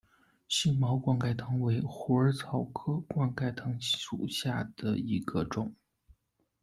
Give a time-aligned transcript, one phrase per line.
[0.47, 5.75] 星毛冠盖藤为虎耳草科冠盖藤属下的一个种。